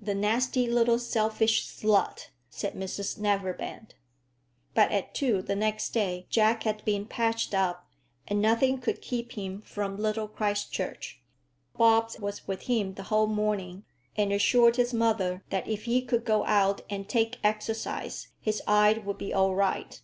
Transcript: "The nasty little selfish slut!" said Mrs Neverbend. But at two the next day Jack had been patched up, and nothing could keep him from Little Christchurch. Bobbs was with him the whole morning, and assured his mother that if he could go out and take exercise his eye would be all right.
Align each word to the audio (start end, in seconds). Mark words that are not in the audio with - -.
"The 0.00 0.14
nasty 0.14 0.68
little 0.68 1.00
selfish 1.00 1.66
slut!" 1.66 2.28
said 2.48 2.74
Mrs 2.74 3.18
Neverbend. 3.18 3.96
But 4.72 4.92
at 4.92 5.14
two 5.16 5.42
the 5.42 5.56
next 5.56 5.88
day 5.88 6.28
Jack 6.30 6.62
had 6.62 6.84
been 6.84 7.06
patched 7.06 7.54
up, 7.54 7.88
and 8.28 8.40
nothing 8.40 8.78
could 8.78 9.02
keep 9.02 9.32
him 9.32 9.62
from 9.62 9.96
Little 9.96 10.28
Christchurch. 10.28 11.20
Bobbs 11.76 12.20
was 12.20 12.46
with 12.46 12.66
him 12.70 12.94
the 12.94 13.02
whole 13.10 13.26
morning, 13.26 13.84
and 14.16 14.32
assured 14.32 14.76
his 14.76 14.94
mother 14.94 15.42
that 15.50 15.66
if 15.66 15.86
he 15.86 16.02
could 16.02 16.24
go 16.24 16.44
out 16.46 16.82
and 16.88 17.08
take 17.08 17.40
exercise 17.42 18.28
his 18.40 18.62
eye 18.68 19.02
would 19.04 19.18
be 19.18 19.34
all 19.34 19.56
right. 19.56 20.00